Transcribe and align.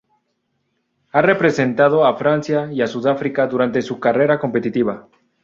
Ha 1.11 1.21
representado 1.21 2.07
a 2.07 2.15
Francia 2.17 2.71
y 2.73 2.81
a 2.81 2.87
Sudáfrica 2.87 3.45
durante 3.45 3.83
su 3.83 3.99
carrera 3.99 4.39
competitiva. 4.39 5.05